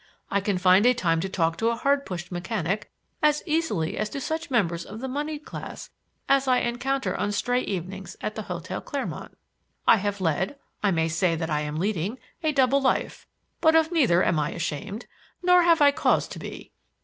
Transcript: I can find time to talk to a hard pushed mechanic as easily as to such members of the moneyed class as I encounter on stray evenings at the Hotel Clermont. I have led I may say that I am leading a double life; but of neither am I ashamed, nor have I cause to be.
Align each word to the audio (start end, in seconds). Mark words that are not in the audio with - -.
I 0.31 0.41
can 0.41 0.57
find 0.57 0.83
time 0.97 1.21
to 1.21 1.29
talk 1.29 1.57
to 1.57 1.69
a 1.69 1.75
hard 1.75 2.07
pushed 2.07 2.31
mechanic 2.31 2.89
as 3.21 3.43
easily 3.45 3.99
as 3.99 4.09
to 4.09 4.19
such 4.19 4.49
members 4.49 4.83
of 4.83 4.99
the 4.99 5.07
moneyed 5.07 5.45
class 5.45 5.91
as 6.27 6.47
I 6.47 6.57
encounter 6.57 7.15
on 7.15 7.31
stray 7.31 7.61
evenings 7.61 8.17
at 8.19 8.33
the 8.33 8.41
Hotel 8.41 8.81
Clermont. 8.81 9.37
I 9.87 9.97
have 9.97 10.19
led 10.19 10.57
I 10.81 10.89
may 10.89 11.07
say 11.07 11.35
that 11.35 11.51
I 11.51 11.61
am 11.61 11.77
leading 11.77 12.17
a 12.41 12.51
double 12.51 12.81
life; 12.81 13.27
but 13.59 13.75
of 13.75 13.91
neither 13.91 14.23
am 14.25 14.39
I 14.39 14.53
ashamed, 14.53 15.05
nor 15.43 15.61
have 15.61 15.83
I 15.83 15.91
cause 15.91 16.27
to 16.29 16.39
be. 16.39 16.71